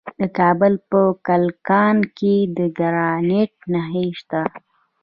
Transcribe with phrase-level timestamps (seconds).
[0.19, 4.41] د کابل په کلکان کې د ګرانیټ نښې شته.